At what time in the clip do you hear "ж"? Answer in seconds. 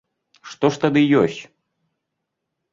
0.77-0.81